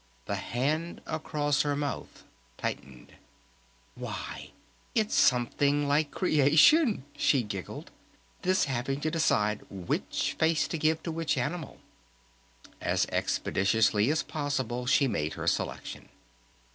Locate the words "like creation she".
5.87-7.43